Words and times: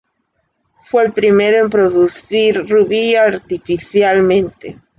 Fue 0.81 1.03
el 1.03 1.13
primero 1.13 1.57
en 1.59 1.69
producir 1.69 2.67
rubí 2.67 3.13
artificialmente. 3.13 4.79